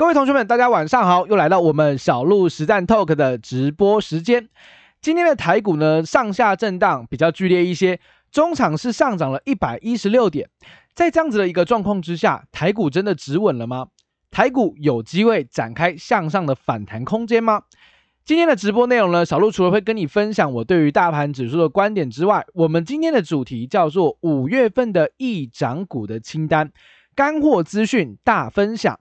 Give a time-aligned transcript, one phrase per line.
[0.00, 4.48] 各位同学们，大家晚上好，又来到我们小鹿实战 Talk 的直播时间。
[5.02, 8.00] 今天的台股呢，上下震荡比较剧烈一些，
[8.32, 10.48] 中场是上涨了一百一十六点。
[10.94, 13.88] 在这样子的一个状况之下，台股真的止稳了吗？
[14.30, 17.64] 台股有机会展开向上的反弹空间吗？
[18.24, 26.72] 今天的直播内容呢，小鹿除了会跟你分享我对于大盘指数的观点之外，我们今天的主题叫做五月份的易涨股的清单，
[27.14, 28.98] 干货资讯大分享。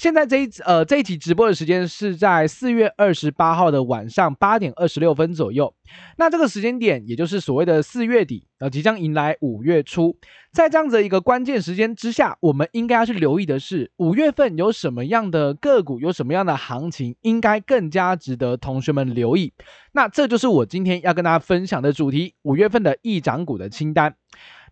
[0.00, 5.74] 现在这一呃这一集直播的时间是在四月二十八号的晚上八点二十六分左右。
[6.16, 10.16] 那这个时间点，也就是所谓的四月底，呃，即将迎来五月初。
[10.54, 19.52] 在这样子的一个关键时间之下，我们应该要去留意的是，五月份有什么样的个股，有什么样的行情，应该更加值得同学们留意。
[19.92, 24.14] 那这就是我今天要跟大家分享的主题：五月份的易涨股的清单。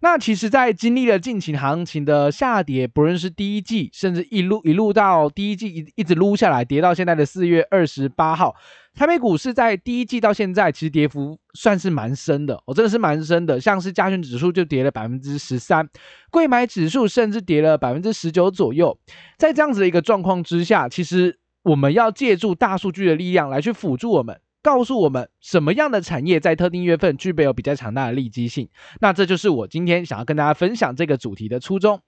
[0.01, 8.55] 那其实，在经历了近期行情的下跌，不论是第一季，甚至一路一路到第一季一一直撸下来，跌到现在的四月二十八号，
[8.95, 13.61] 台北股市在第一季到现在，其实跌幅算是蛮深的，哦，真的是蛮深的。
[13.61, 15.89] 像是加权指数就跌了百分之十三，
[16.31, 18.97] 贵买指数甚至跌了百分之十九左右。
[19.37, 24.41] 在这样子的一个状况之下，其实我们要借助大数据的力量来去辅助我们。
[24.69, 28.69] 告诉我们什么样的产业在特定月份具备有比较强大的利基性？
[29.01, 32.03] 那这就是我今天想要跟大家分享这个主题的初衷。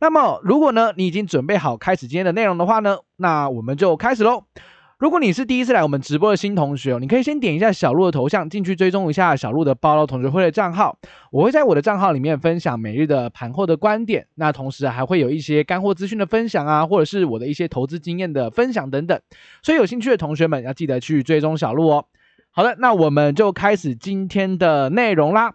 [0.00, 4.44] 那么，如果呢，你已经准备好开始今天的内容的话呢，那我们就开始喽。
[4.98, 10.98] 如果你是第一次来我们直播的新同学哦，你可以先点一下小鹿的头像进去追踪一下小鹿的报道同学会的账号，
[11.30, 19.20] 我会在我的账号里面分享每日的盘后的观点，那同时还会有一些干货资讯的分享啊，或者是我的一些投资经验的分享等等，
[19.62, 22.06] 所以有兴趣的同学们要记得去追踪小鹿哦。
[22.50, 25.54] 好的，那我们就开始今天的内容啦。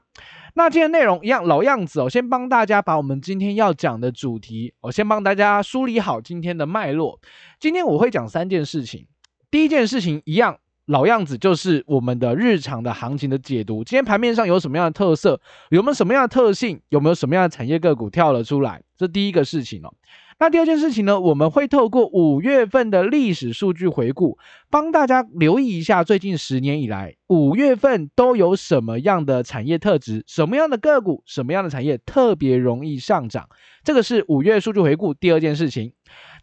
[0.54, 7.20] 那今天内容一样老样子哦，先帮大家把我们今天要讲的主题，我先帮大家梳理好今天的脉络。
[7.60, 9.06] 今天我会讲三件事情。
[9.54, 13.84] 第一件事情一样老样子，就是我们的日常的行情的解读。
[13.84, 15.40] 今天盘面上有什么样的特色？
[15.69, 16.81] 有没有什么样的特性？
[16.90, 18.81] 有没有什么样的产业个股跳了出来？
[18.97, 19.94] 这第一个事情哦。
[20.40, 24.40] 那第二件事情呢，我们会透过五月份的历史数据回顾，
[24.72, 33.47] 帮大家留意一下最近十年以来五月份都有什么样的产业特质，什么样的个股，什么样的产业特别容易上涨。
[33.84, 35.94] 这个是五月数据回顾第二件事情。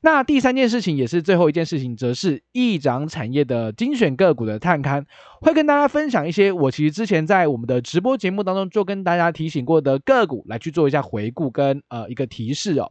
[0.03, 5.05] 那第三件事情也是最后一件事情，则是易涨产业的精选个股的探勘，
[5.43, 12.91] 会跟大家分享一些我其实之前在我们的直播节目当中就跟大家提醒过的个股，来去做一下回顾跟呃一个提示哦。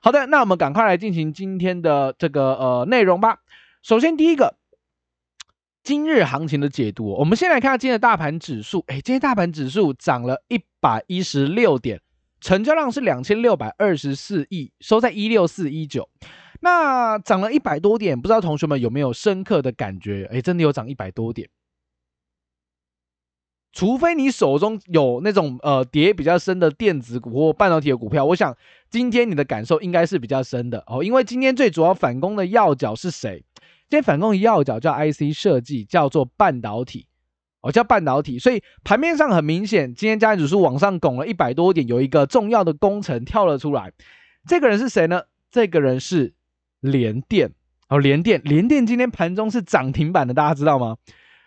[0.00, 3.38] 好的，那我们赶快来进行今天的这个呃内容吧。
[3.82, 4.54] 首先第一个，
[5.82, 12.00] 今日行情的解读，我们先来看下今天的大盘指数，哎，今天大盘指数涨了一百一十六点，
[12.40, 16.08] 成交量是两千六百二十四亿，收在一六四一九。
[16.64, 20.26] 那涨了一百多点，不知道同学们有没有深刻的感觉？
[20.32, 21.46] 诶，真的有涨一百多点。
[23.70, 28.56] 除非你手中有那种呃跌比较深的电子股或半导体的股票，我想
[28.88, 31.04] 今天你的感受应该是比较深的哦。
[31.04, 33.44] 因为今天最主要反攻的要角是谁？
[33.90, 37.06] 今天反攻的要角叫 IC 设计，叫做半导体
[37.60, 38.38] 哦，叫半导体。
[38.38, 43.92] 所以盘面上很明显，今天加权指数往上拱了一百多点，有一个重要的工程跳了出来。
[44.48, 45.24] 这个人是谁呢？
[45.50, 46.32] 这个人是。
[46.84, 47.50] 联电
[47.88, 50.96] 哦，联电，联电今天盘中是涨停板的，大家知道吗？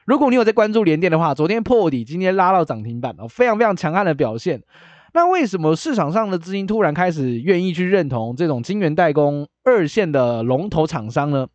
[0.04, 4.64] 如果你有在关注联电的话，昨天破底，今天拉到涨停板哦，非常非常强悍的表现。
[5.14, 11.48] 那为什么市场上的资金突然开始愿意去认同这种晶圆代工二线的龙头厂商呢？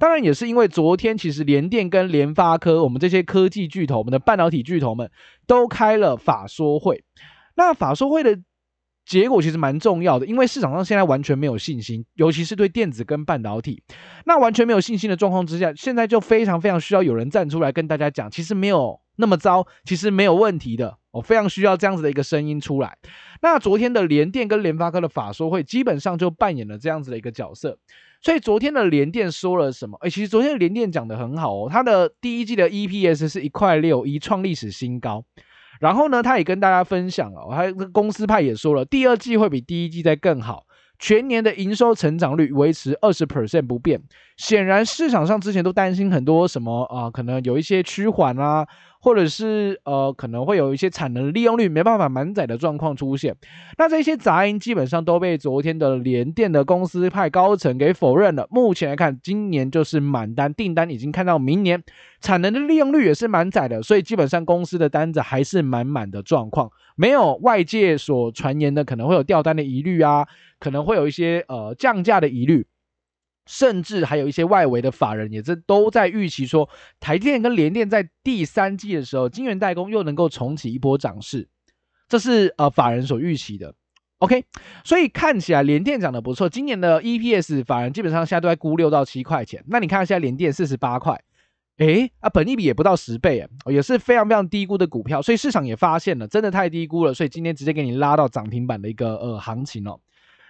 [0.00, 5.08] 当然也是因为昨天其实联电跟联发科，我们这些科技巨头，我们的半导体巨头们
[5.46, 7.04] 都开了法说会。
[7.54, 8.40] 那法说会的。
[9.08, 13.82] 结果其实蛮重要的，因为市场上现在完全没有信心，尤其是对电子跟半导体，
[14.26, 22.98] 那完全没有信心的状况之下，现在就非常非常需要有人站出来跟大家讲，其实没有那么糟，其实没有问题的，我非常需要这样子的一个声音出来。
[23.40, 27.78] 那昨天的联电跟联发科的法说会，基本上就扮演了这样子的一个角色。
[28.20, 29.96] 所以昨天的联电说了什么？
[30.02, 35.24] 诶，其实昨天的联电讲得很好哦，它的第一季的 EPS 是一块六一，创历史新高。
[35.80, 40.64] 然后呢，他也跟大家分享了，他公司派也说了，第二季会比第一季再更好，
[40.98, 44.00] 全年的营收成长率维持二十 percent 不变。
[44.36, 48.66] 显然市场上之前都担心很多什么啊，可能有一些趋缓啊。
[49.00, 53.36] 或者是呃，可能会有一些产能利用率没办法满载的状况出现，
[53.76, 58.46] 那这些杂音基本上都被昨天的联电的公司派高层给否认了。
[58.50, 61.82] 目前来看，今年就是满单，订单已经看到明年，
[62.20, 70.26] 产能的利用率也是满载的，所以基本上公司的单子还是满满的状况，没有外界所传言的可能会有掉单的疑虑啊，
[70.58, 72.66] 可能会有一些呃降价的疑虑。
[73.48, 76.68] 甚至还有一些外围的法人也是都在预期说，
[77.00, 81.48] 台积电跟联电在第三季的时候，晶圆代工又能够重启一波涨势，
[82.06, 83.74] 这是呃法人所预期的。
[84.18, 84.44] OK，
[84.84, 89.64] 所以看起来联电涨得不错，今年的 EPS 法人基本上现在都在估六到七块钱。
[89.66, 91.18] 那你看现在联电四十八块，
[91.78, 99.98] 诶啊，本益比也不到十倍，也是非常非常低估的股票，所以市场也发现了，真的太低估了，所以今天直接给你拉到涨停板的一个呃行情哦。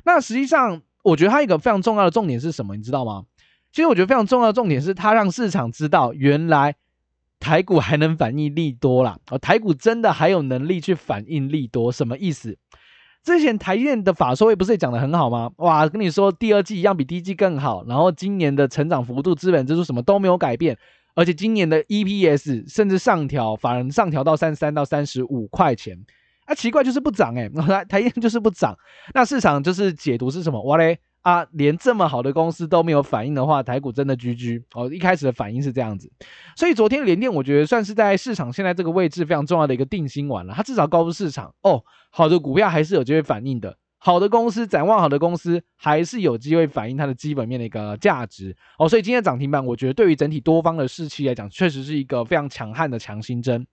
[0.05, 0.83] 那实际上。
[1.05, 2.77] 我觉得它一个非常重要的重点是什么？
[2.77, 3.25] 你知道吗？
[3.73, 6.75] 其实我觉得非常重要的重点是它让市场知道，原来
[7.39, 9.19] 台股还能反应利多啦。
[9.31, 12.57] 哦，台股真的还有能力去反应利多，什么意思？
[13.23, 15.51] 之前台电的法说会不是也讲得很好吗？
[15.57, 20.79] 哇，跟你说第二季一样比第一季更好，然后今年的成长幅度、资本支出什么都没有改变，
[21.15, 25.99] 而且今年的 EPS 甚至上调，法人上调到三十三到三十五块钱。
[26.49, 28.77] 啊，奇怪就是不涨哎、欸， 台台积电就是不涨，
[29.13, 30.61] 那市场就是解读是什么？
[30.65, 34.89] 哇嘞啊，连这么好的公司都没有反应的话，台股真的居居哦。
[34.91, 36.11] 一开始的反应是这样子，
[36.57, 43.77] 所以昨天联电我觉得算是在市场现在这个位置非常重要的一个定心丸了，它至少告诉市场哦，好的股票还是有机会反应的。
[43.99, 48.89] 好的公司，展望好的公司，还是有机会反映它的基本面的一个价值哦。
[48.89, 53.67] 所以今天涨停板，我觉得对于整体多方的士气来讲，确实是一个非常强悍的强心针。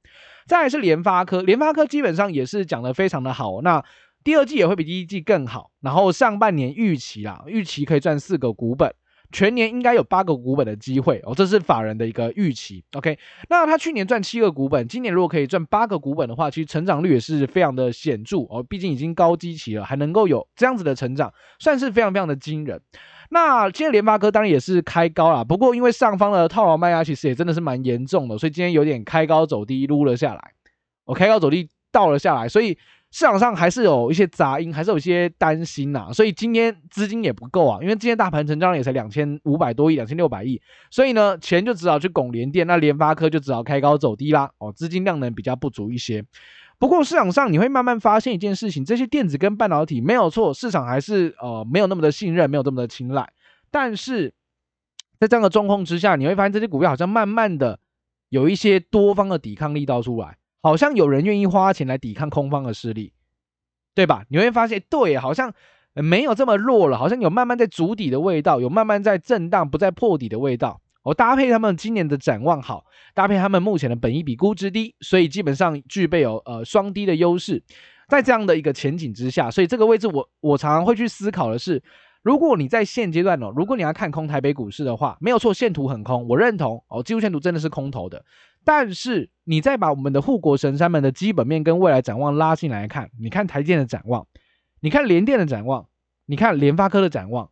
[0.48, 3.62] 再来是联发科，联发科基本上也是讲的非常的好。
[3.62, 3.84] 那
[4.24, 8.94] 第二季也会比第一季更好，然后上半年预期啦，预期可以赚四个股本。
[9.36, 12.82] 全年应该有八个股本的机会哦，这是法人的一个预期。
[12.94, 18.64] OK，那他去年赚七个股本，今年如果可以赚八个股本的话，其实成长率也是非常的显著哦。
[18.64, 22.80] 毕竟已经高基期了，还能够有这样子的成长，算是非常非常的惊人。
[23.30, 30.54] 那今天联发科当然也是开高啦，不过因为上方的套牢卖压其实也真的是蛮严重的，所以今天有点开高走低，撸了下来。
[31.04, 32.78] 我开高走低倒了下来，所以。
[33.16, 46.26] 市场上还是有一些杂音，还是有一些担心呐、所以今天资金也不够啊，因为今天大盘成交量也才两千五百多亿，两千六百亿，所以呢，钱就只好去拱联电，那联发科就只好开高走低啦，哦，资金量能比较不足一些。
[46.78, 53.32] 不过市场上你会慢慢发现一件事情，这些电子跟半导体没有错，市场还是呃没有那么的信任，没有这么的青睐，
[53.72, 54.34] 但是
[55.22, 57.80] 在这样的状况之下，你会发现这些股票好像慢慢的
[58.28, 60.36] 有一些多方的抵抗力道出来。
[60.66, 63.14] 好像有人愿意花钱来抵抗空方的势力，
[63.94, 64.26] 对吧？
[64.30, 65.54] 你会发现，对，好像
[65.94, 70.82] 没有这么弱了，好像有慢慢在筑底的味道，有慢慢在震荡，不再破底的味道。
[71.04, 72.84] 我搭配他们今年的展望好，
[73.14, 77.62] 搭配他们目前的本益比估值低，所以基本上具备有呃双低的优势。
[78.08, 81.80] 在这样的一个前景之下，所以这个位置我我常常会去思考的是，
[82.24, 88.26] 如果你在现阶段哦，如果你要看空台北股市的话，没有错，线图很空，我认同哦，技术线图真的是空头的。
[88.66, 94.28] 但是你再把我们的护国神山们的基本面跟未来展望拉进来看，你看台电的展望，
[94.82, 95.88] 你看联电的展望，
[96.26, 97.52] 你看联发科的展望，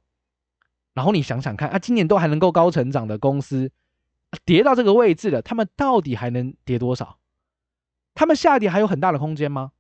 [0.94, 3.72] 然后你想想看啊，今年都还能够高成长的公司，
[4.44, 7.20] 跌到这个位置了，他们到底还能跌多少？
[8.16, 9.72] 他们下跌还有很大的空间吗？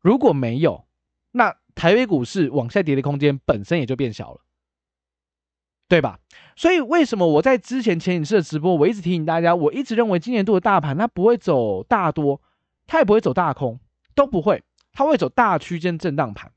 [0.00, 0.86] 如果没有，
[1.32, 4.40] 那台北股市往下跌的空间本身也就变小了。
[5.88, 6.18] 对吧？
[6.56, 12.40] 所以为什么我在之前前几次的直播，我一直提醒大家，我一直认为今年度的大盘它不会走大多，
[12.86, 13.78] 它也不会走大空，
[14.14, 14.62] 都不会，
[14.92, 16.50] 它会走大区间震荡盘。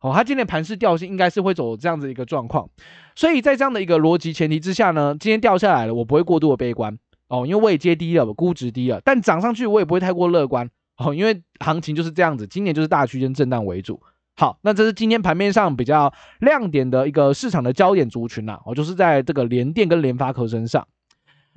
[0.00, 2.68] 哦，它今天盘势调性应该是会走这样子一个状况。
[3.14, 14.00] 所以在这样的一个逻辑前提之下呢，今天掉下来了，我不会过度的悲观哦，因为我也接低了，我估值低了，但涨上去我也不会太过乐观哦，因为行情就是这样子，今年就是大区间震荡为主。
[14.38, 20.86] 好，那这是今天盘面上比较亮点的一个市场的焦点族群呐，我就是在这个联电跟联发科身上。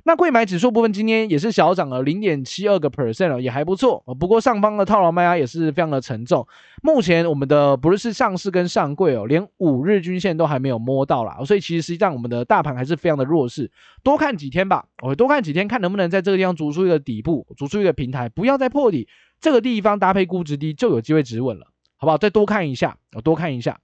[0.02, 4.02] 那柜买指数部分今天也是小涨了零点七二个 percent 也还不错。
[4.18, 6.48] 不过上方的套牢卖压也是非常的沉重。
[6.82, 13.70] 目前我们的不论是上市跟上柜哦，连五日均线都还没有摸到啦，所以其实实际上我们的大盘还是非常的弱势。
[14.02, 19.06] 多看几天吧，我多看几天，看能不能在这个地方筑出一个底部，筑出一个平台，不要再破底，
[19.38, 21.66] 这个地方搭配估值低就有机会止稳了。
[22.00, 22.16] 好不好？
[22.16, 23.78] 再多看一下，我多看一下。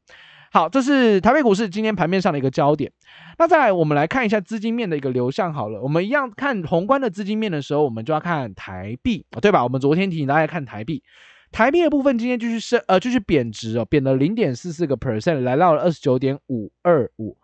[0.50, 2.90] 好，这是台北股市今天盘面上的一个焦点。
[3.38, 5.52] 那再来，我们来看一下资金面的一个流向。
[5.52, 9.62] 好了，我们一样看宏观的资金面的时候，我们就要看台币，对吧？
[9.62, 11.02] 我们昨天提醒大家看台币，
[11.52, 17.36] 台币的部分今天继续升，呃，继续贬值哦，贬了零点四四个 percent，来到了二十九点五二五。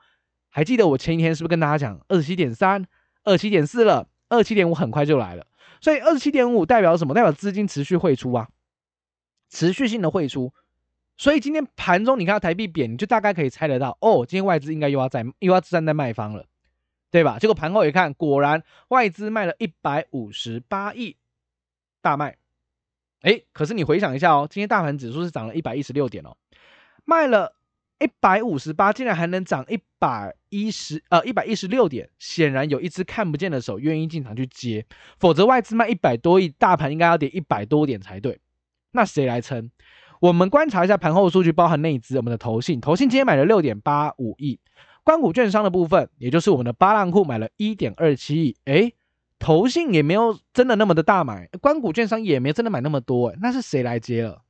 [0.48, 2.86] 还记得我前一天是不是跟大家讲二十七点三、
[3.24, 4.08] 二七点四了？
[4.30, 5.44] 二十七点五很快就来了，
[5.82, 7.12] 所以二十七点五代表什么？
[7.12, 8.48] 代表资金持续汇出啊，
[9.50, 10.54] 持续性的汇出。
[11.16, 16.46] 所以今天盘中你看到台币贬，你就大概可以猜得到，哦，今天外资应该又要在又要站在卖方了，
[17.10, 17.38] 对吧？
[17.38, 21.16] 结果盘后一看，果然外资卖了一百五十八亿，
[22.00, 22.36] 大卖。
[23.20, 26.36] 哎，可是你回想一下哦，今天大盘指数是涨了一百一十六点哦，
[27.04, 27.54] 卖了
[28.00, 34.84] 一百五十八竟然还能涨一百一十呃一百一十六点，显然有一只看不见的手愿意进场去接，
[35.20, 38.40] 否则外资卖一百多亿，大盘应该要跌一百多点才对。
[38.90, 39.70] 那谁来撑？
[40.22, 44.60] 我们观察一下盘后数据，包含内资，我们的投信，投信今天买了六点八五亿，
[45.02, 48.94] 关谷券商的部分，也就是我们的八浪库买了一点二七亿，诶，
[49.40, 54.42] 投信也没有真的那么的大买，关谷券商也没真的买那么多，诶，那是谁来接了？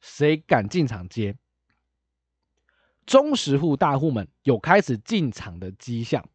[0.00, 1.36] 谁敢进场接？
[3.06, 6.28] 中实户大户们有开始进场的迹象，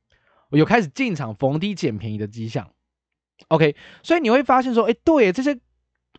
[0.52, 2.72] 有开始进场逢低捡便宜的迹象。
[3.50, 5.60] OK，所以你会发现说，哎，对，这些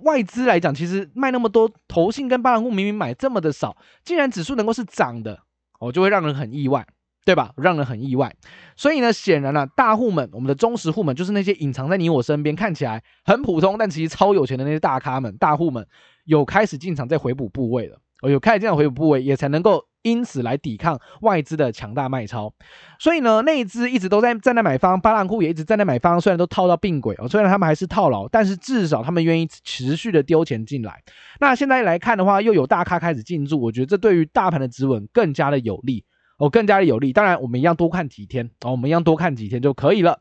[0.00, 5.38] 外资来讲，其实卖那么多，投信跟八浪户明明买这么的少，竟然指数能够是涨的，
[5.78, 6.86] 哦，就会让人很意外，
[7.24, 7.52] 对吧？
[7.56, 8.34] 让人很意外。
[8.76, 15.86] 所以呢，显然呢、啊，大户们，我们的忠实户们，就是那些隐藏在你我身边，看起来很普通，但其实超有钱的那些大咖们、大户们，
[16.24, 17.98] 有开始进场在回补部位了。
[18.25, 19.85] 哦，有开始进场回补部位，也才能够。
[20.04, 22.52] 因此来抵抗外资的强大卖超，
[22.99, 26.21] 所以呢，内资一直都在站在买方，巴浪库也一直站在买方。
[26.21, 31.02] 虽然都套到并轨哦，虽然他们还是套牢，但是至少他们愿意持续的丢钱进来。
[31.40, 36.04] 那现在来看的话，又有大咖开始进驻，我觉得这对于大盘的止稳更加的有利
[36.37, 37.11] 哦，更加的有利。
[37.11, 40.21] 当然，我们一样多看几天哦，我们一样多看几天就可以了。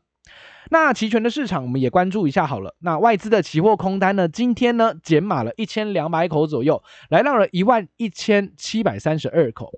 [0.70, 2.74] 那期权的市场我们也关注一下好了。
[2.80, 9.70] 那外资的期货空单呢，今天呢减码了一千两百口左右，来到了一万一千七百三十二口。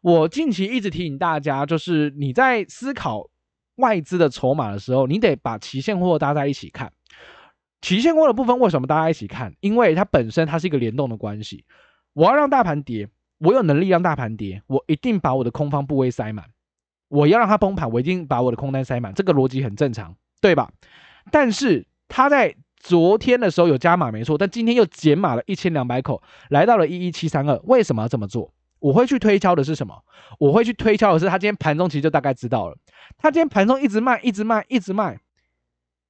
[0.00, 3.28] 我近期一直提醒大家，就是你在思考
[3.76, 6.92] 外资的筹码的时候，你得把期现货搭在一起看。
[7.80, 9.54] 期现货的部分为什么大家一起看？
[9.60, 11.64] 因为它本身它是一个联动的关系。
[12.14, 13.08] 我要让大盘跌，
[13.38, 16.46] 我有能力让大盘跌，我一定把我的空方部位塞满。
[17.08, 20.70] 我要让它崩盘，我一定把我的空单塞满，这个逻辑很正常，对吧？
[21.30, 26.20] 但是他在昨天的时候有加码没错，但今天又减码了一千两百口，
[26.50, 27.58] 来到了一一七三二。
[27.64, 28.52] 为什么要这么做？
[28.80, 30.02] 我会去推敲的是什么？
[30.40, 32.76] 我会去推敲的是，他今天盘中其实就大概知道了，
[33.16, 35.20] 他今天盘中一直卖，一直卖，一直卖。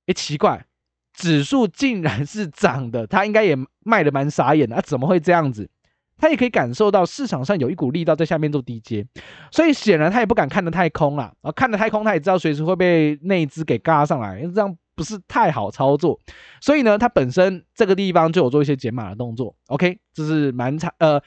[0.06, 0.64] 诶，奇怪，
[1.12, 5.68] 指数竟然是涨的，他应该也卖的蛮傻眼的，啊，怎么会这样子？
[6.22, 9.04] 他也可以感受到市场上有一股力道在下面做低接，
[9.50, 11.50] 所以显然他也不敢看得太空了啊！
[11.50, 16.16] 看得太空，他也知道随时会被内资给嘎上来，因为这样不是太好操作。
[16.60, 19.52] 所以呢，他本身这个地方就有做一些减码的动作。
[19.66, 20.94] OK，这是蛮长。
[20.98, 21.20] 呃，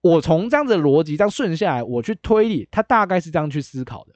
[0.00, 4.14] 我从这样子的逻辑这样顺下来，我去推理，他大概是这样去思考的。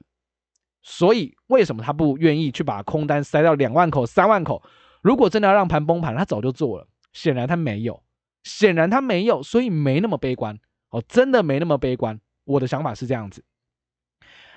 [0.81, 4.61] 所以为什么他不愿意去把空单塞到两万口、三万口？
[5.01, 6.85] 如果真的要让盘崩盘，他早就做了。
[7.13, 8.03] 显然他没有。
[8.45, 10.57] 显然他没有，所以没那么悲观
[10.91, 12.17] 哦，真的没那么悲观。
[12.45, 13.43] 我的想法是这样子。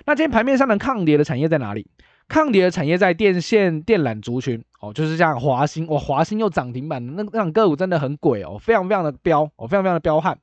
[0.05, 1.85] 那今天盘面上的抗跌的产业在哪里？
[2.27, 10.39] 抗跌的产业在电线电缆族群哦，就是像华兴，哇，华兴又涨停板，那那种个股真的很鬼哦，非常非常的彪哦，非常非常的彪悍。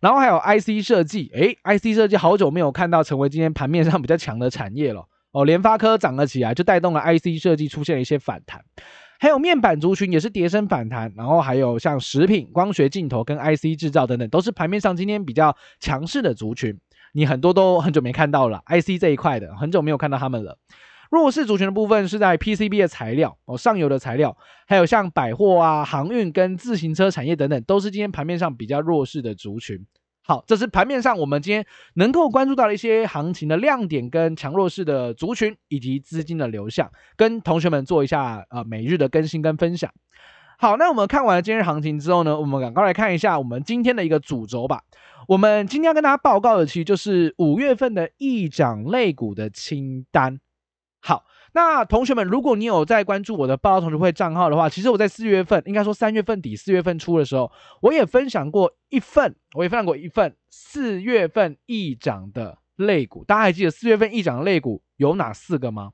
[0.00, 8.64] 然后还有 IC 设计，诶，IC 设计好久没有看到成为今天盘面上比较强的产业了哦，联发科涨了起来，就带动了 IC 设计出现了一些反弹。
[9.18, 16.78] 还有面板族群也是跌升反弹，然后还有像食品、光学镜头跟 IC 制造等等，都是盘面上今天比较强势的族群。
[17.12, 20.58] 你很多都很久没看到了 IC 这一块的，很久没有看到他们了。
[21.10, 29.86] 弱势族群的部分是在 PCB 的材料哦，上游的材料，还有像百货啊、航运跟自行车产业等等，都是今天盘面上比较弱势的族群。
[30.26, 31.66] 好，这是盘面上我们今天
[31.96, 39.92] 能够关注到的一些行情的亮点跟强弱势的族群以及资金的流向，跟同学们做一下呃每日的更新跟分享。
[40.56, 44.82] 好，那我们看完了今日行情之后呢，我们赶快来看一下我们今天的一个主轴吧。
[45.28, 50.40] 我们今天要跟大家报告的其实就是五月份的易涨类股的清单。
[51.00, 51.24] 好。
[51.56, 63.24] 那同学们，如果你有在关注我的报道同学会账号的话，其实我在四月份，应该说三月份底、四月份初的时候，我也分享过一份，我也分享过一份四月份易涨的类股。
[63.24, 65.92] 大家还记得四月份易涨的类股有哪四个吗？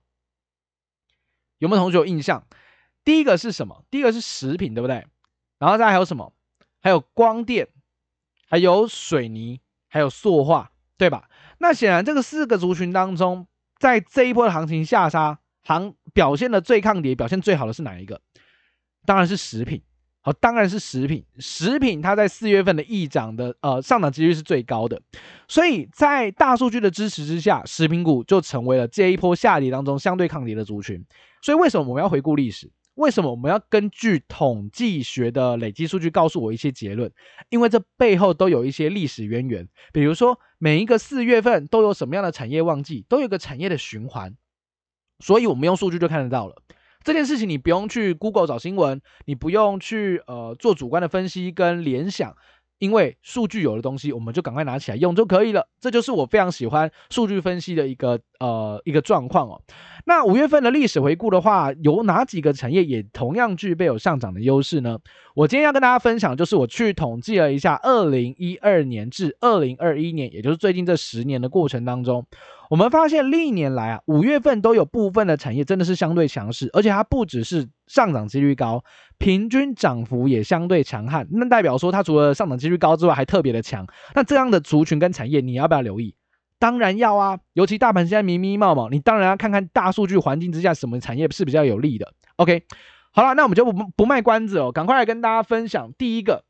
[1.58, 2.46] 有没有同学有印象？
[3.04, 3.84] 第一个是什么？
[3.90, 5.06] 第一个是食品，对不对？
[5.58, 6.32] 然后再还有什么？
[6.80, 7.68] 还有光电，
[8.48, 11.28] 还有水泥，还有塑化，对吧？
[11.58, 13.46] 那显然这个四个族群当中，
[13.78, 15.38] 在这一波的行情下杀。
[15.62, 18.20] 行表现的最抗跌，表现最好的是哪一个？
[19.06, 19.82] 当然是食品。
[20.22, 21.24] 好，当然是食品。
[21.38, 25.00] 食品它在四月份的易涨的呃上涨几率是最高的，
[25.48, 31.02] 所以在大数据的支持之下，食品股就成为了这一波下跌当中相对抗跌的族群。
[31.40, 32.70] 所以为什么我们要回顾历史？
[32.96, 37.10] 为什么我们要根据统计学的累积数据告诉我一些结论？
[37.48, 39.66] 因为这背后都有一些历史渊源。
[39.90, 44.36] 比如说每一个四月份都有什么样的产业旺季，都有个产业的循环。
[45.20, 46.56] 所以我们用数据就看得到了。
[47.02, 52.36] 这件事情，你不用去 Google 找新闻，你不用去呃做主观的分析跟联想，
[52.80, 55.68] 因为数据有的东西，我们就赶快拿起来用就可以了。
[55.80, 59.60] 这就是我非常喜欢数据分析的一个呃一个状况哦。
[60.06, 64.98] 那五月份的历史回顾的话，有哪几个产业也同样具备有上涨的优势呢？
[65.34, 72.26] 我今天要跟大家分享，就是我去统计了一下，二零一二年至二零二一年，也就是最近这十年的过程当中，
[72.70, 78.84] 我们发现历年来啊，五月份都有部分的产业真的是相对强势，而且它不只是上涨几率高，
[79.18, 81.26] 平均涨幅也相对强悍。
[81.32, 83.84] 那代表说它除了上涨几率高之外，还特别的强。
[84.14, 86.14] 那这样的族群跟产业，你要不要留意？
[86.60, 92.14] 当然要啊，尤其大盘现在迷迷茫茫，你当然要看看大数据环境之下什么产业是比较有利的。
[92.36, 92.62] OK，
[93.10, 96.44] 好了，那我们就不不卖关子哦，赶快来跟大家分享第一个。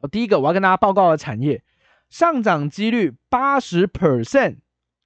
[0.00, 1.64] 哦，第一个我要跟大家报告的产业，
[2.08, 4.58] 上涨几率八十 percent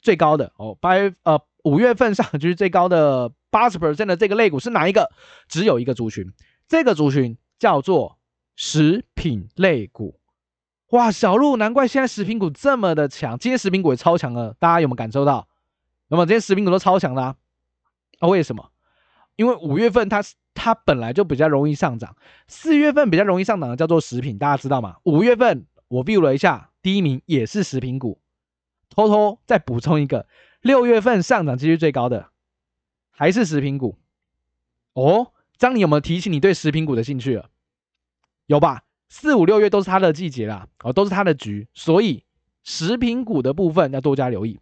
[0.03, 5.11] 最高的哦，八月呃五月份上涨几率最高的八十 percent 的这个类股是哪一个？
[5.49, 6.33] 只有一个族群，
[6.69, 8.19] 这个族群叫做
[8.57, 10.19] 食品类股。
[10.91, 15.47] 哇，小路，难怪现在食品股这么的强，今天食品股也超强了，大家有没有感受到？
[16.09, 17.37] 那么今天食品股都超强啦啊？
[18.19, 18.71] 啊，为什么？
[19.37, 20.21] 因为五月份它
[20.53, 22.17] 它本来就比较容易上涨，
[22.49, 24.97] 四月份比较容易上涨的叫做食品，大家知道吗？
[25.05, 28.21] 五月份我 view 了一下，第一名也是食品股，
[28.89, 30.27] 偷偷再补充一个，
[30.61, 32.30] 六月份上涨几率最高的
[33.11, 33.99] 还是食品股。
[34.95, 37.49] 哦，张，你有没有提起你对食品股的兴趣了？
[38.47, 38.83] 有吧？
[39.09, 42.25] 四五六月都是它的季节啦，哦，都是它的局，所以
[42.63, 44.59] 食品股的部分要多加留意。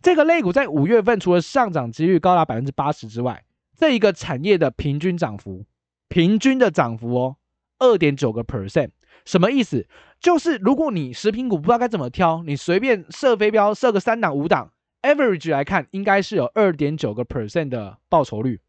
[0.00, 3.44] 这个类股在五月份除了上涨几率高达百分之八十之外，
[3.76, 5.64] 这一个产业的平均涨幅，
[6.08, 7.36] 平均的涨幅哦，
[7.78, 8.90] 二点九个 percent，
[9.24, 9.86] 什么意思？
[10.20, 18.60] 就是如果你食品股不知道该怎么挑，你随便设飞镖设个三档五档，average 来看应该是有二点九个 percent 的报酬率。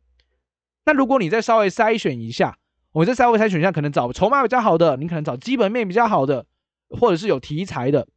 [0.85, 2.57] 那如果你再稍微筛选一下。
[2.91, 6.47] 我再稍微筛选一下可能找筹码比较好的，你可能找基本面比较好的，
[6.89, 8.07] 或者是有题材的，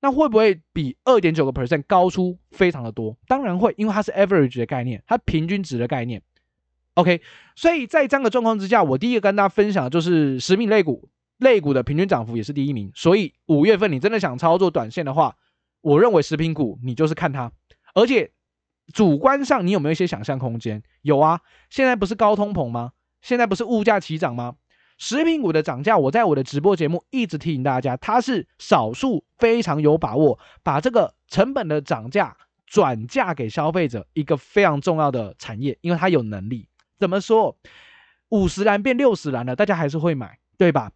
[0.00, 3.18] 那会不会比二点九个 percent 高出非常的多？
[3.26, 6.22] 当然会，因为它是 average 的概念，它平均值的概念。
[6.94, 7.20] OK，
[7.54, 12.90] 所以在这样的状况之下，我第一个跟大家分享的就是食品类股，类股的平均涨幅也是第一名。
[12.94, 15.36] 所以五月份你真的想操作短线的话，
[15.80, 17.52] 我认为食品股你就是看它，
[17.94, 18.32] 而且
[18.92, 20.82] 主观上你有没有一些想象空间？
[21.02, 22.92] 有啊，现在不是高通膨吗？
[23.20, 24.56] 现在不是物价齐涨吗？
[24.98, 32.36] 食品股的涨价，我在我的直播节目一直提醒大家，它是少数非常有把握把这个成本的涨价
[32.66, 36.68] 转嫁给消费者一个非常重要的产业，因为它有能力。
[36.98, 37.56] 怎么说？
[38.30, 40.90] 五十岚变六十岚了，大家还是会买，对吧？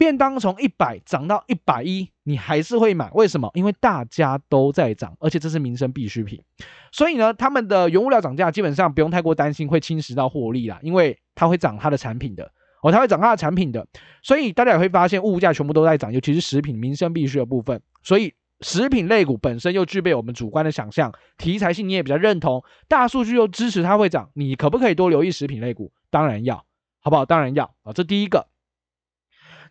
[0.00, 3.50] 便当从一百涨到一百一，你还是会买，为什么？
[3.52, 6.42] 因为大家都在涨，而且这是民生必需品，
[6.90, 12.50] 所以呢，他们的原物料涨价基本上不用太过担心会侵蚀到获利啦，因为它会涨它的产品的，
[12.82, 13.86] 哦，它会涨它的产品的，
[14.22, 18.32] 所以大家也会发现物价全部都在涨，尤其是食品民生必需的部分，所以
[18.62, 25.92] 食品类股本身又具备我们主观的想象，题材性你也比较认同，大数据又支持它会涨，你可不可以多留意食品类股？
[26.08, 26.64] 当然要，
[27.00, 27.26] 好不好？
[27.26, 28.46] 当然要啊，这第一个。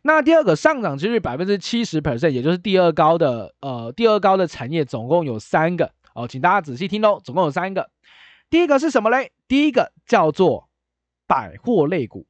[0.01, 7.89] 那第二个上涨几率百分之七十 percent，也就是第二高的呃第二高的产业，总共有三个哦，请大家仔细听哦，总共有三个。
[8.49, 9.31] 第一个是什么嘞？
[9.47, 10.69] 第一个叫做
[11.27, 12.25] 百货类股。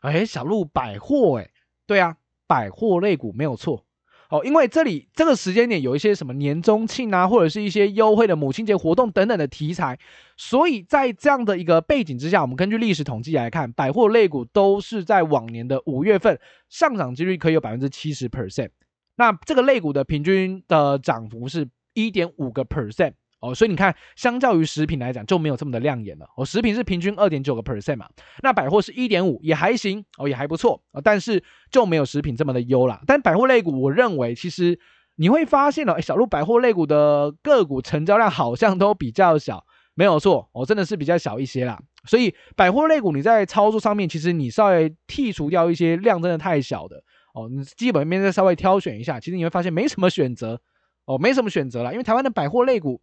[0.00, 1.50] 哎，小鹿百货哎，
[1.86, 3.84] 对啊，百货类股没有错。
[4.30, 9.98] 哦，因为这里这个时间点有一些什么年终庆啊，或者是一些优惠的母亲节活动等等的题材，
[10.36, 16.38] 所以在这样的一个背景之下，我们根据历史统计来看，百货类股都是在往年的五月份
[16.68, 18.70] 上涨几率可以有百分之七十 percent，
[19.16, 23.14] 那这个类股的平均的涨幅是一点五个 percent。
[23.40, 26.28] 哦，所以你看，相较于食品来讲就没有这么的亮眼了。
[26.36, 28.06] 哦，食品是平均二点九个 percent 嘛，
[28.42, 33.00] 那百货是一点五，也还行哦，也还不错啊，但是就没有食品这么的优啦。
[33.06, 34.78] 但百货类股，我认为其实
[35.16, 41.80] 你会发现哦，小鹿百货类股的个股成交量好像都比较小，没有错，哦，真的是比较小一些啦。
[42.04, 50.60] 所以百货类股你在操作上面，其实你稍微剔除掉一些量真的太小的哦，你基本面再稍微挑选一下，其实你会发现没什么选择
[51.06, 53.00] 哦，没什么选择了，因为台湾的百货类股。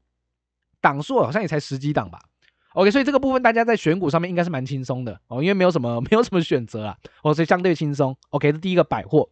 [0.87, 2.17] 档数好像也才十几档吧
[2.73, 8.15] ，OK，所以这个部分大家在选股上面应该是蛮轻松的哦，因为没有什么 没有什么选择啊，哦，所以相对轻松。
[8.29, 9.29] OK，这第一个百货，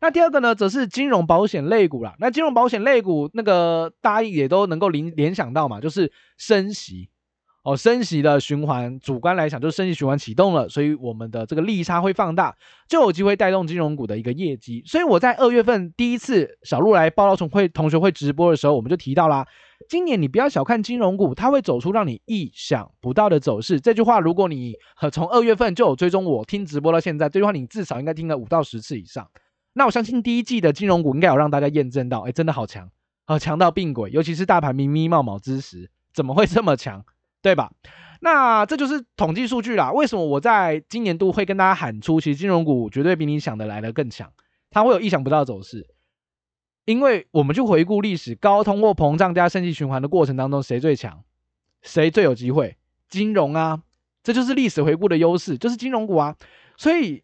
[0.00, 2.16] 那第二个呢，则是金融保险类股啦。
[2.18, 7.08] 那金融保险类股那个大家也都能够联联想到嘛，就是升息。
[7.66, 12.54] 哦，升息的循环，主观来讲就是升息循环启动了，所以我们的这个利差会放大，
[12.86, 14.84] 就有机会带动金融股的一个业绩。
[14.86, 19.44] 所以我在二月份第一次小路来报道从会同学会直播的时候，我们就提到啦，
[19.88, 23.80] 今年你不要小看金融股，它会走出让你意想不到的走势。
[23.80, 24.76] 这句话，如果你
[25.10, 29.28] 从二月份就有追踪我听直播到现在，这句话你至少应该听了五到十次以上。
[29.72, 32.88] 那我相信第一季的金融股应该有让大家验证到，哎，真的好强，
[33.24, 37.04] 好强到病鬼，尤其是大盘咪咪冒冒之时，怎么会这么强，
[37.46, 37.70] 对吧？
[38.22, 39.92] 那这就是统计数据啦。
[39.92, 44.32] 为什么我在今年度会跟大家喊出，其实金融股绝对比你想的来的更强，
[44.68, 45.86] 它会有意想不到的走势。
[46.86, 51.22] 因为我们去回顾历史，高通货膨胀加升级循环的过程当中，谁最强？
[51.82, 52.76] 谁最有机会？
[53.08, 53.80] 金融啊，
[54.24, 56.34] 这就是历史回顾的优势，就是金融股啊。
[56.76, 57.22] 所以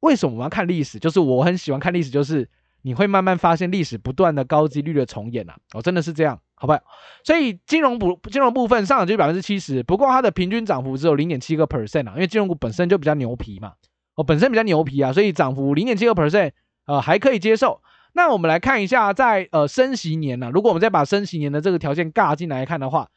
[0.00, 0.98] 为什么我们要看历史？
[0.98, 2.46] 就是我很喜欢看历史，就是
[2.82, 5.56] 你会慢慢发现历史不断的高几率的重演啊。
[5.72, 6.78] 哦，真的是这样，好不？
[7.24, 13.72] 所以金融部金融部分上涨就是百分之七十，不过它的平均涨幅只有零点七个 percent 啊，因为金融股本身就比较牛皮嘛，
[14.14, 16.52] 哦，本身比较牛皮啊，所以涨幅零点七个 percent，
[16.86, 17.80] 呃，还可以接受。
[18.14, 23.08] 那我们来看一下在，呃升息年呢、如果我们再把升息年的这个条件尬进来看的话，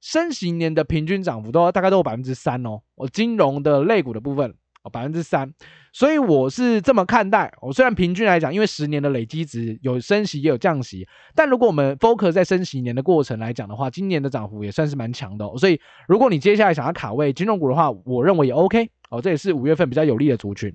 [0.00, 2.80] 升息年的平均涨幅都大概都有百分之三哦。
[2.94, 4.54] 我金融的类股的部分
[4.88, 5.52] 百分之三，
[5.92, 7.52] 所以我是这么看待。
[7.60, 19.20] 我虽然平均来讲，因为十年的累积值有升息也有降息，但如果我们 focus 在升息年的过程来讲的话，今年的涨幅也算是蛮强的、所以如果你接下来想要卡位金融股的话，我认为也 OK 哦。
[19.20, 20.74] 这也是五月份比较有利的族群。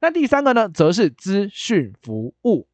[0.00, 2.66] 那第三个呢，则是资讯服务。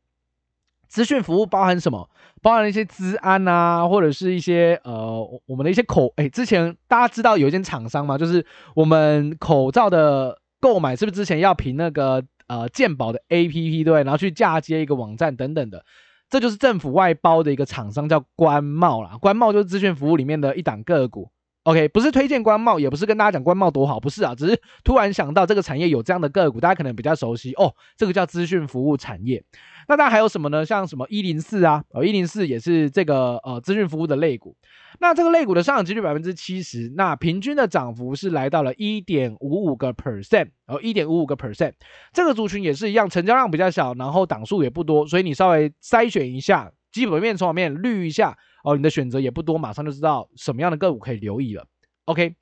[0.88, 2.10] 资讯服务包含什么？
[2.42, 8.18] 包含一些资安啊，或者是一些呃，我们的一些口诶，之前大家知道有一间厂商吗？
[8.18, 15.84] 就是我们口罩的购买，是不是之前要凭那个呃鉴宝的 APP 对，然后去嫁接一个网站等等的？
[16.30, 19.18] 这就是政府外包的一个厂商，叫官贸啦。
[19.20, 21.30] 官贸就是资讯服务里面的一档个股。
[21.64, 27.72] OK，不是推荐官帽，也不是跟大家讲官帽多好，不是啊，只是突然想到这个产业有这样的个股，大家可能比较熟悉哦。
[27.96, 29.44] 这个叫资讯服务产业。
[29.86, 30.66] 那大家还有什么呢？
[30.66, 34.56] 像什么一零四啊，哦，一零四也是这个呃资讯服务的类股。
[34.98, 41.74] 那这个类股的上涨几率百分之七十，那平均的涨幅是来到了一点五五个 percent，哦，一点五五个 percent。
[42.12, 48.38] 这个族群也是一样，成交量比较小，然后档数也不多，所以你稍微筛选一下，基本面、筹码面滤一下。
[48.62, 51.66] 哦，你的选择也不多，马上就知道什么样的个股可以留意了。
[52.04, 52.36] OK，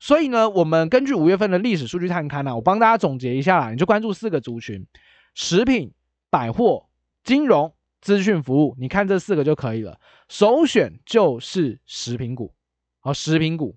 [0.00, 4.86] 所以呢，我们根据五月份的历史数据探勘呢、我帮大家总结一下啦，你就关注四个族群：
[5.34, 5.92] 食品、
[6.30, 6.88] 百货、
[7.24, 8.74] 金融、资讯服务。
[8.78, 10.00] 你看这四个就可以了。
[10.28, 12.54] 首选就是食品股。
[13.00, 13.76] 好，食品股，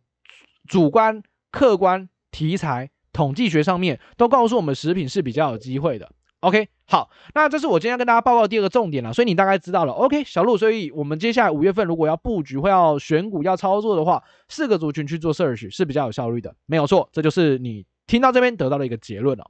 [0.68, 6.10] 主观、客观、题材、统计学上面都告诉我们，食品是比较有机会的。
[6.40, 9.94] OK，好，那这是我今天要跟大家报告的第二个重点了，所以你大概知道了。
[9.94, 19.46] OK，小路，所以我们接下来五月份如果要布局或要选股要操作的话，四个族群去做 search 是比较有效率的，没有错，这就是你听到这边得到的一个结论了。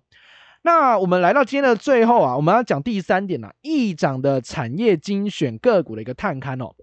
[0.64, 6.76] 那我们来到今天的最后啊，我们要讲第三点呢，议长的产业精选个股的一个探勘哦。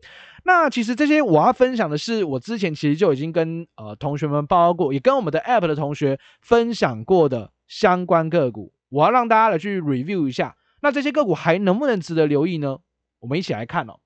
[0.44, 8.72] 那其实这些我要分享的是，我之前其实就已经跟呃同学们报告过，也跟我们的 app 的同学分享过的相关个股。
[8.88, 12.78] 我要让大家来去 review 一下，那这些个股还能不能值得留意呢？
[13.18, 13.98] 我们一起来看哦。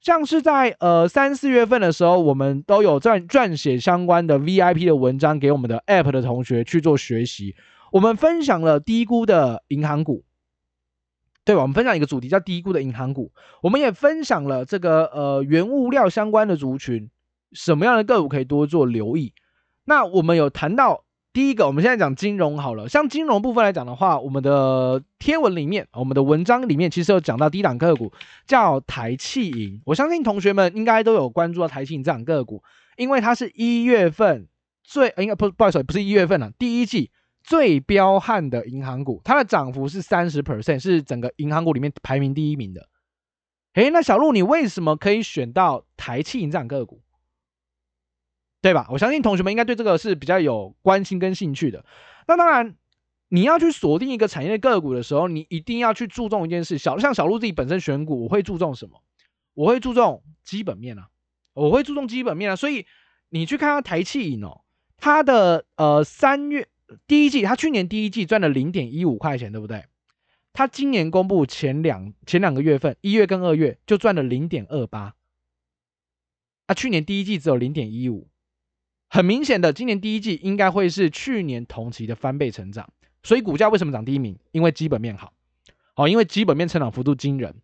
[0.00, 7.56] 像是在呃三四月份的时候，我们都有撰撰写相关的 VIP 的文章给我们的 App 的同学去做学习。
[7.90, 10.24] 我们分享了低估的银行股，
[11.44, 11.62] 对吧？
[11.62, 13.32] 我们分享一个主题叫低估的银行股。
[13.60, 17.10] 我们也分享了这个呃原物料相关的族群，
[17.50, 19.34] 什么样的个股可以多做留意。
[19.84, 21.04] 那我们有谈到。
[21.38, 22.88] 第一个，我们现在讲金融好了。
[22.88, 28.12] 像金融部分来讲的话，我们的贴文里面，我们的文章里面，其实有讲到低档个股
[28.44, 29.80] 叫台企银。
[29.84, 32.60] 我相信同学们应该都有关注到台企银这档个股，
[32.96, 34.48] 因为它是一月份
[34.82, 37.12] 最应该不不好意思，不是一月份了，第一季
[37.44, 42.88] 最彪悍的银行股，它的涨幅是三十 percent，是整个银行股里面排名第一名的。
[43.74, 47.00] 诶，那小路，你为什么可以选到台企银这档个股？
[48.60, 48.88] 对吧？
[48.90, 51.84] 我相信同学们应该对这个是比较有关心跟兴趣的。
[52.26, 52.74] 那当然，
[53.28, 56.76] 你要去锁定一个产业个股的时候，你一定要去注重一件事。
[56.76, 59.02] 小像小鹿自己本身选股，我会注重什么？
[59.54, 61.08] 我会注重基本面啊，
[61.54, 62.56] 我会注重基本面啊。
[62.56, 62.86] 所以
[63.28, 64.62] 你去看它台企银哦，
[64.96, 66.66] 它的呃三月
[67.06, 69.84] 第一季，它去年第一季赚了零点一五块钱，对不对？
[70.52, 75.14] 它今年公布前两前两个月份，一月跟二月就赚了零点二八。
[76.66, 78.28] 啊，去年第一季只有零点一五。
[79.10, 82.86] 很明显的，今年第一季应该会是去年同期的翻倍成长，
[83.22, 84.38] 所以股价为什么涨第一名？
[84.52, 85.32] 因为基本面好，
[85.96, 87.54] 哦，因为基本面成长幅度惊人，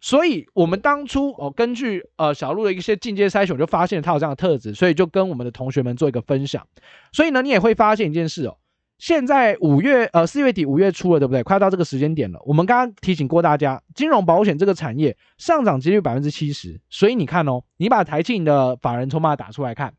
[0.00, 6.66] 所以我们当初哦，根据呃小路的一些进阶筛选，就发现它有这样的特质，所以就跟我们的同学们做一个分享。
[7.12, 8.56] 所以呢，你也会发现一件事哦，
[8.98, 11.42] 现在五月呃四月底五月初了，对不对？
[11.42, 12.40] 快到这个时间点了。
[12.46, 19.92] 我们刚刚提醒过大家，金融保险这个产业上涨几率百分之七十，所以你看哦，你把台企的法人筹码打出来看。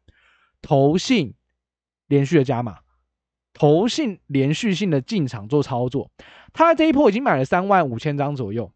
[0.62, 1.34] 投信
[2.08, 2.80] 连续的加码，
[3.54, 6.12] 投信连续性的进场做操作，
[6.54, 8.72] 他这一波已经买了三万五千张左右，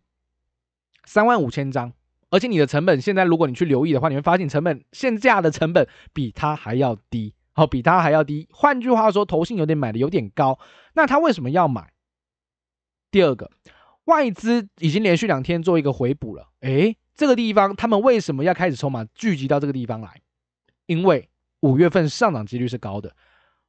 [1.06, 1.94] 三万五千张，
[2.30, 8.48] 而且你的成本现在如果你去留意的话，你会发现成本现价的成本比他还要低，好，比他还要低。
[8.52, 10.60] 换句话说，投信有点买的有点高，
[10.94, 11.92] 那他为什么要买？
[13.12, 13.52] 第二个，
[14.06, 20.22] 外资已经连续两天做一个回补了，诶，这个地方他们为什么要开始筹码聚集到这个地方来？
[20.86, 21.30] 因为
[21.62, 23.12] 五月份上涨几率是高的。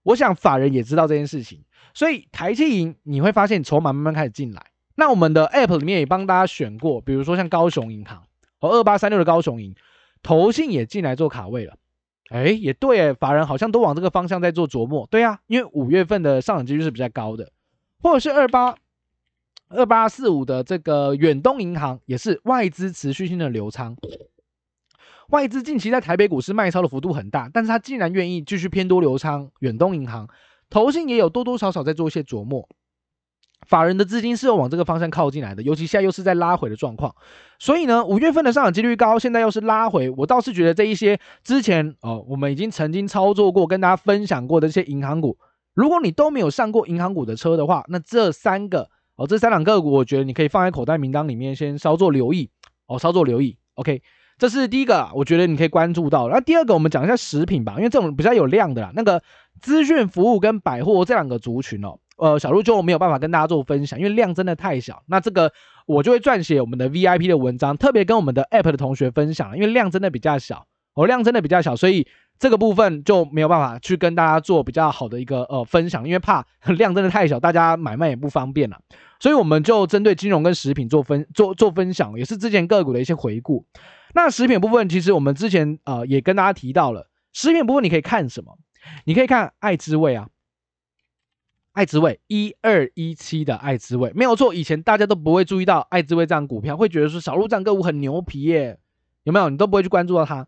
[0.03, 1.63] 我想法人也知道这件事情，
[1.95, 4.67] 所以台企银你会发现筹码慢慢开始进来。
[4.97, 8.23] 那我们的 App 里面也帮大家选过，比如说像高雄银行
[8.59, 9.75] 和二八三六的高雄银，
[10.23, 11.75] 投信也进来做卡位了。
[12.31, 15.07] 哎，也对诶，法人好像都往这个方向在做琢磨。
[15.11, 17.53] 对啊，因为五月份的上涨几率是比较高的，
[18.03, 18.75] 或者是二八
[19.69, 23.97] 二八四五的这个远东银行，也是外资持续性的流仓。
[25.33, 30.29] 外资近期在台北股市卖超的幅度很大，但是他竟然愿意继续偏多流仓远东银行，
[30.69, 32.69] 投信也有多多少少在做一些琢磨，
[33.67, 37.15] 法人的资金是有往这个方向靠进来的，尤其现在又是在拉回的状况，
[37.59, 45.39] 所以呢，五月份的上涨几率高，现在又是拉回，我倒是觉得这一些之前哦，我们已经曾经操作过，跟大家分享过的这些银行股，
[45.73, 52.51] 如果你都没有上过银行股的车的话，那这三个哦，这三两个股，我觉得你可以放在口袋名单里面，先稍作留意。
[52.87, 54.03] 哦，稍作留意，OK。
[54.43, 56.29] 这是第一个，我觉得你可以关注到。
[56.29, 58.91] 那第二个，我们讲一下食品吧，因为这种比较有量的啦。
[58.93, 59.23] 那个
[59.61, 65.01] 资讯服务跟百货这两个族群哦，呃，小路就没有办法跟大家做分享，因为量真的太小。
[65.07, 65.53] 那这个
[65.87, 72.09] 我就会撰写我们的 VIP 的文章，特别跟我们的 App 的同学分享，因为量真的比较小，哦，量真的比较小，所以
[72.41, 76.45] 这个部分就没有办法去跟大家做比较好的一个呃分享，因为怕
[76.77, 78.77] 量真的太小，大家买卖也不方便了。
[79.21, 83.65] 所以我们就针对金融跟食品做分做做分享，也是之前个股的一些回顾。
[84.15, 88.59] 那食品部分，其实我们之前呃也跟大家提到了，食品部分你可以看什么？
[89.05, 90.29] 你可以看爱滋味啊，
[91.73, 98.79] 爱滋味一二一七的爱滋味没有错，以前大家都不会注意到爱滋味这样股票，会觉得说小路这样个股很牛皮耶，
[99.23, 99.49] 有没有？
[99.49, 100.47] 你都不会去关注到它。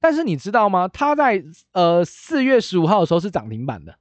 [0.00, 0.88] 但是你知道吗？
[0.88, 3.98] 它在呃四月十五号的时候是涨停板的，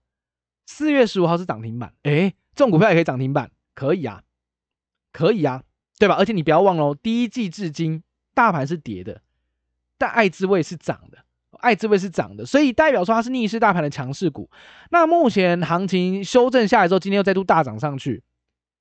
[0.65, 4.23] 四月十五号是涨停板，诶，这种股票也可以涨停板，可以啊，
[5.11, 5.63] 可以啊，
[5.99, 6.15] 对吧？
[6.15, 8.03] 而且你不要忘了哦，第一季至今。
[8.33, 9.21] 大盘是跌的，
[9.97, 11.17] 但爱之味是涨的，
[11.59, 14.49] 爱之味是涨的，所以代表说它是逆势大盘的强势股。
[14.89, 18.23] 那目前行情修正下来之后，今天又再度大涨上去。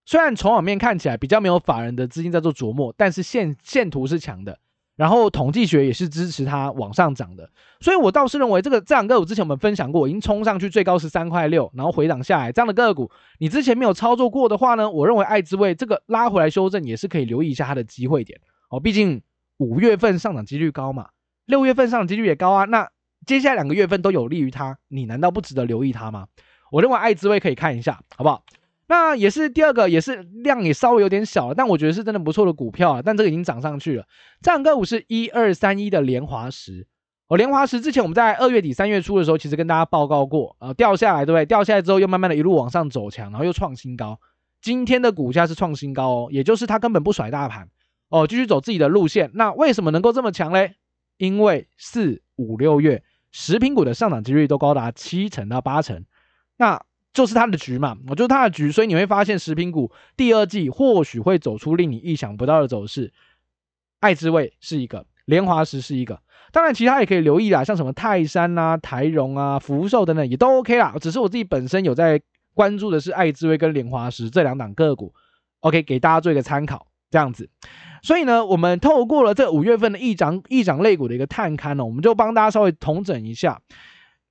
[0.07, 4.59] 虽然从网面看起来比较没有法人的资金在做琢磨，但是线线图是强的，
[4.97, 7.49] 然后统计学也是支持它往上涨的。
[7.81, 19.23] 所以我倒是认为这个这两个股之前我们分享过，已经冲上去最高是三块六，然后回档下来这样的个股，你之前没有操作过的话呢，我认为爱之味这个拉回来修正也是可以留意一下它的机会点哦，毕竟。
[19.61, 21.11] 五月份上涨几率高嘛，
[21.45, 22.65] 六月份上涨几率也高啊。
[22.65, 22.89] 那
[23.27, 26.29] 接下来两个月份都有利于它，你难道不值得留意它吗？
[26.73, 28.43] 我认为爱之味可以看一下，好不好？
[28.87, 33.03] 那也是第二个，也是量也稍微有点小了，但我觉得是真的不错的股票啊。
[33.05, 34.05] 但这个已经涨上去了。
[34.41, 36.87] 这两个股是一二三一的联华石
[37.29, 41.45] 哦，联华石之前我们在二月底三月初的时候，其实跟大家报告过，呃，掉下来对不对？
[41.45, 44.19] 掉下来之后又慢慢的一路往上走强，然后又创新高。
[44.63, 47.69] 今天的股价是创新高哦，也就是它根本不甩大盘。
[48.11, 49.31] 哦，继续走自己的路线。
[49.33, 50.75] 那为什么能够这么强嘞？
[51.17, 56.05] 因为四五六月食品股的上涨几率都高达七成到八成，
[56.59, 57.97] 那就是它的局嘛。
[58.09, 63.13] 我就是它的局，所以你会发现食品股第二季或许会走出令你意想不到的走势。
[64.01, 66.21] 爱之味是一个，莲华石是一个，
[66.53, 70.95] 当然其他也可以留意啦，像什么泰山啊、台荣啊、福寿等等也都 OK 啦。
[71.01, 72.21] 只是我自己本身有在
[72.55, 75.15] 关注的是爱之味跟莲华石这两档个股
[75.61, 77.49] ，OK，给大家做一个参考，这样子。
[78.03, 83.61] 所以呢，我们透过了这五月份的易涨易涨类股的一个探勘呢，我们就帮大家稍微统整一下。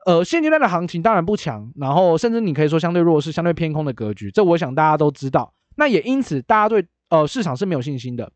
[0.05, 5.53] 呃，现阶段的行情当然不强，然后甚至你可以说相对弱势、相对偏空的格局，这我想大家都知道。
[5.75, 8.31] 那也因此，大家对呃市场是没有信心的。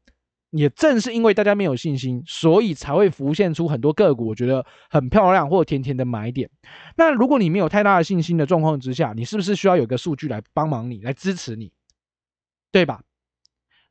[0.51, 6.47] 也正是因为大家没有信心，所以才会浮现出很多个股，我觉得很漂亮或甜甜的买点。
[6.95, 11.71] 那如果你没有太大的信心的状况之下，你是不是需要有个数据来帮忙你，来支持你，
[12.71, 13.01] 对吧？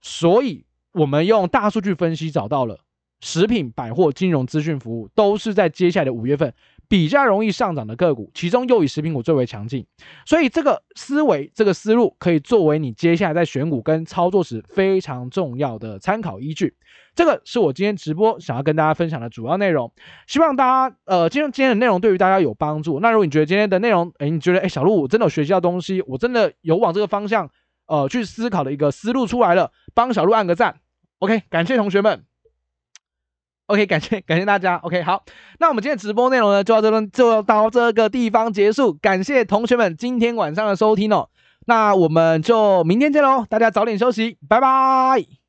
[0.02, 0.66] 所以。
[0.94, 2.78] 我们用大数据分析找到了
[3.22, 6.52] 食品、百货、金融、资讯服务都是在接下来的五月份
[6.86, 9.86] 比较容易上涨的个股，其中又以食品股最为强劲，
[10.26, 16.74] 所以这个思维、这个思路可以作为你接下来在选股跟操作时非常重要的参考依据。
[17.14, 19.90] 这个是我今天直播想要跟大家分享的主要内容，
[20.26, 23.00] 希望大家呃，今天今天的内容对于大家有帮助。
[23.00, 27.50] 那如果你觉得今天的内容，诶，你觉得诶，小路我真的有学习到东西，我真的有往这个方向
[27.92, 30.76] 呃去思考的一个思路出来了，帮小鹿按个赞。
[31.18, 32.24] OK，感谢同学们。
[33.66, 34.76] OK，感谢 感谢大家。
[34.76, 35.24] OK，好，
[35.60, 38.94] 那我们今天直播内容呢，就到这边，就到这个地方结束。
[38.94, 41.28] 感谢同学们今天晚上的收听哦。
[41.66, 45.41] 那我们就明天见喽，大家早点休息，拜拜。